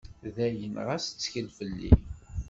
[0.33, 1.91] D ayen, ɣas ttkel fell-i.